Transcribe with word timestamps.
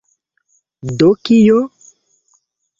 Do 0.97 1.11
kio?! 1.29 1.61